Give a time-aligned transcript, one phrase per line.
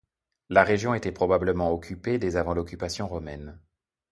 [0.49, 3.59] La région était probablement occupée dès avant l'occupation romaine.